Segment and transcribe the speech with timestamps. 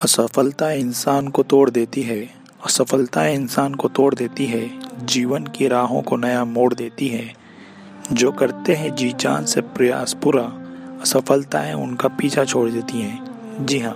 [0.00, 2.20] असफलता इंसान को तोड़ देती है।
[2.64, 4.70] असफलता इंसान को तोड़ देती है।
[5.04, 7.34] जीवन की राहों को नया मोड़ देती है।
[8.12, 10.42] जो करते हैं जी जान से प्रयास पूरा,
[11.02, 13.94] असफलताएँ उनका पीछा छोड़ देती हैं। जी हाँ।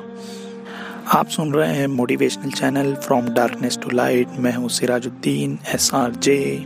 [1.15, 6.15] आप सुन रहे हैं motivational channel from darkness to light मैं हूँ सिराजुद्दीन एस आर
[6.19, 6.65] जे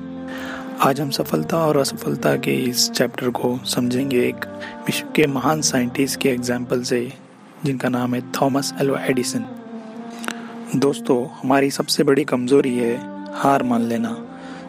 [0.80, 4.46] आज हम सफलता और असफलता के इस चैप्टर को समझेंगे एक
[4.86, 7.27] विश्व के महान साइंटिस्ट के एग्ज़ाम्पल से।
[7.64, 9.44] जिनका नाम है थॉमस एल्वा एडिसन।
[10.76, 12.96] दोस्तों, हमारी सबसे बड़ी कमज़ोरी है
[13.34, 14.16] हार मान लेना।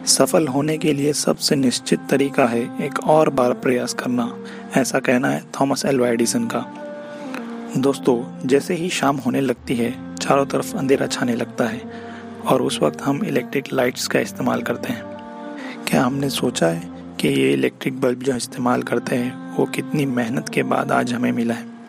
[0.06, 4.36] सफल होने के लिए सबसे निश्चित तरीका है एक और बार प्रयास करना,
[4.76, 6.66] ऐसा कहना है थॉमस एल्वा एडिसन का।
[7.76, 11.82] दोस्तों, जैसे ही शाम होने लगती है, चारों तरफ़ अंधेरा छाने लगता है,
[12.46, 15.04] और उस वक्त हम इलेक्ट्रिक लाइट्स का इस्तेमाल करते हैं।
[15.88, 16.88] क्या हमने सोचा है
[17.20, 21.32] कि ये इलेक्ट्रिक बल्ब जो इस्तेमाल करते हैं, वो कितनी मेहनत के बाद आज हमें
[21.32, 21.79] मिला है?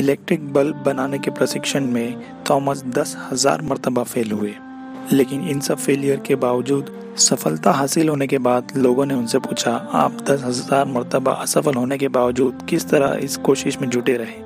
[0.00, 4.54] इलेक्ट्रिक बल्ब बनाने के प्रशिक्षण में थॉमस दस हज़ार मरतबा फेल हुए।
[5.12, 9.70] लेकिन इन सब फेलियर के बावजूद सफलता हासिल होने के बाद लोगों ने उनसे पूछा,
[9.70, 14.42] आप दस हज़ार मरतबा असफल होने के बावजूद किस तरह इस कोशिश में जुटे रहे?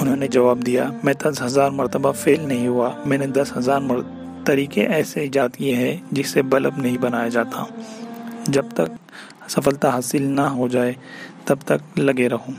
[0.00, 4.00] उन्होंने जवाब दिया, मैं दस हज़ार मरतबा फेल नहीं हुआ। मैंने दस हज़ार मर...
[4.46, 7.66] तरीके ऐसे ईजाद किए हैं जिससे बल्ब नहीं बनाया जाता।
[8.48, 8.98] जब तक
[9.48, 10.96] सफलता हासिल ना हो जाए,
[11.48, 12.54] तब तक लगे रहूँ।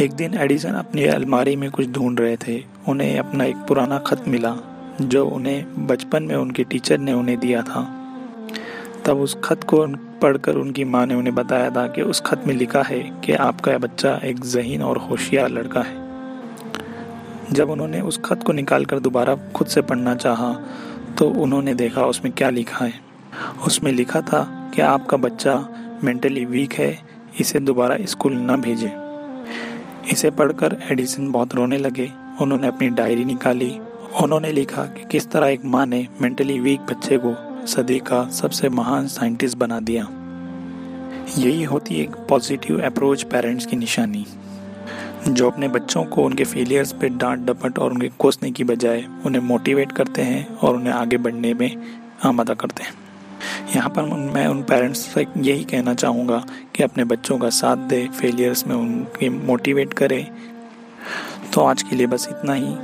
[0.00, 4.24] एक दिन एडिसन अपनी अलमारी में कुछ ढूंढ रहे थे। उन्हें अपना एक पुराना खत
[4.28, 4.54] मिला,
[5.00, 7.82] जो उन्हें बचपन में उनके टीचर ने उन्हें दिया था।
[9.06, 9.86] तब उस खत को
[10.22, 13.76] पढ़कर उनकी माँ ने उन्हें बताया था कि उस खत में लिखा है कि आपका
[13.78, 15.94] बच्चा एक जहीन और होशियार लड़का है।
[17.52, 20.52] जब उन्होंने उस खत को निकाल कर दोबारा खुद से पढ़ना चाहा
[21.18, 22.94] तो उन्होंने देखा उसमें क्या लिखा है।
[23.66, 24.42] उसमें लिखा था
[24.74, 25.54] कि आपका बच्चा
[26.04, 26.98] मेंटली वीक है,
[27.40, 29.01] इसे दोबारा स्कूल न भेजें।
[30.10, 33.80] इसे पढ़कर एडिसन बहुत रोने लगे। उन्होंने अपनी डायरी निकाली।
[34.22, 37.34] उन्होंने लिखा कि किस तरह एक माँ ने मेंटली वीक बच्चे को
[37.66, 40.08] सदी का सबसे महान साइंटिस्ट बना दिया।
[41.38, 44.26] यही होती एक पॉजिटिव अप्रोच पेरेंट्स की निशानी।
[45.28, 49.42] जो अपने बच्चों को उनके फेलियर्स पे डांट डपट और उनके कोसने की बजाय उन्हें
[49.42, 51.76] मोटिवेट करते हैं और उन्हें आगे बढ़ने में
[52.24, 52.92] आमादा करते हैं।
[53.76, 54.02] यहाँ पर
[54.34, 56.44] मैं उन पेरेंट्स से यही कहना चाहूँगा
[56.74, 60.26] कि अपने बच्चों का साथ दे फेलियर्स में उनके मोटिवेट करें।
[61.54, 62.74] तो आज के लिए बस इतना ही।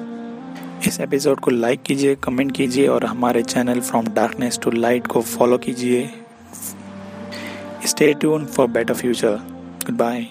[0.88, 5.22] इस एपिसोड को लाइक कीजिए कमेंट कीजिए और हमारे channel from darkness to light को
[5.22, 6.10] फॉलो कीजिए।
[7.86, 9.36] Stay tune for better future
[9.96, 10.26] goodbye